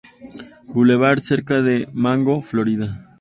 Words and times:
Blvd., 0.67 1.19
cerca 1.19 1.61
de 1.61 1.87
Mango, 1.93 2.41
Florida. 2.41 3.07